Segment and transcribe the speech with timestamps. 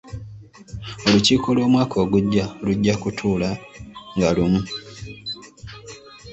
[1.05, 3.49] Olukiiko lw'Omwaka ogujja lujja kutuula
[4.15, 4.61] nga lumu.